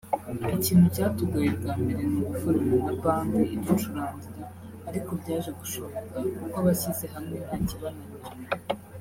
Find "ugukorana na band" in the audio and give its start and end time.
2.21-3.33